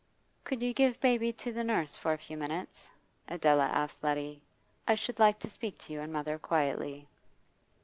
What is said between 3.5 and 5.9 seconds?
asked Letty. 'I should like to speak